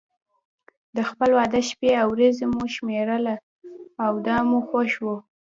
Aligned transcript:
د 0.95 0.97
خپل 1.09 1.29
واده 1.37 1.61
شپې 1.69 1.89
او 2.01 2.07
ورځې 2.15 2.45
مو 2.53 2.63
شمېرله 2.75 3.35
او 4.05 4.13
دا 4.27 4.37
مو 4.49 4.59
خوښ 4.67 4.91
و. 5.03 5.05